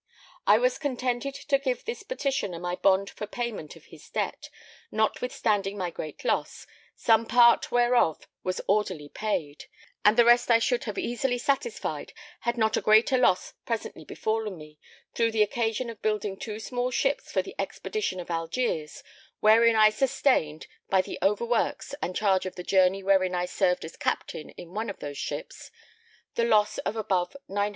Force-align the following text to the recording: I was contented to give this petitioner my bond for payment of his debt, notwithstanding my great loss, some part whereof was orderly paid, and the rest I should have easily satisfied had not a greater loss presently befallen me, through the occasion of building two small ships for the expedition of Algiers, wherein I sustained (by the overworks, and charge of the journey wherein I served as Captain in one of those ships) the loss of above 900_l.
I 0.47 0.57
was 0.57 0.79
contented 0.79 1.35
to 1.35 1.59
give 1.59 1.85
this 1.85 2.01
petitioner 2.01 2.57
my 2.57 2.75
bond 2.75 3.11
for 3.11 3.27
payment 3.27 3.75
of 3.75 3.85
his 3.93 4.09
debt, 4.09 4.49
notwithstanding 4.91 5.77
my 5.77 5.91
great 5.91 6.25
loss, 6.25 6.65
some 6.95 7.27
part 7.27 7.71
whereof 7.71 8.27
was 8.43 8.59
orderly 8.67 9.09
paid, 9.09 9.65
and 10.03 10.17
the 10.17 10.25
rest 10.25 10.49
I 10.49 10.57
should 10.57 10.85
have 10.85 10.97
easily 10.97 11.37
satisfied 11.37 12.13
had 12.39 12.57
not 12.57 12.75
a 12.75 12.81
greater 12.81 13.15
loss 13.15 13.53
presently 13.63 14.03
befallen 14.03 14.57
me, 14.57 14.79
through 15.13 15.33
the 15.33 15.43
occasion 15.43 15.87
of 15.87 16.01
building 16.01 16.35
two 16.35 16.59
small 16.59 16.89
ships 16.89 17.31
for 17.31 17.43
the 17.43 17.53
expedition 17.59 18.19
of 18.19 18.31
Algiers, 18.31 19.03
wherein 19.39 19.75
I 19.75 19.91
sustained 19.91 20.65
(by 20.89 21.01
the 21.03 21.19
overworks, 21.21 21.93
and 22.01 22.15
charge 22.15 22.47
of 22.47 22.55
the 22.55 22.63
journey 22.63 23.03
wherein 23.03 23.35
I 23.35 23.45
served 23.45 23.85
as 23.85 23.97
Captain 23.97 24.49
in 24.57 24.73
one 24.73 24.89
of 24.89 24.97
those 24.97 25.19
ships) 25.19 25.69
the 26.33 26.43
loss 26.43 26.79
of 26.79 26.95
above 26.95 27.35
900_l. 27.47 27.69